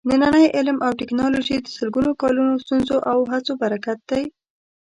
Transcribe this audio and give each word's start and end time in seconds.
نننی 0.09 0.45
علم 0.57 0.77
او 0.85 0.91
ټېکنالوجي 0.99 1.55
د 1.61 1.67
سلګونو 1.77 2.11
کالونو 2.21 2.53
ستونزو 2.63 2.95
او 3.11 3.17
هڅو 3.31 3.53
برکت 3.63 3.99
دی. 4.09 4.23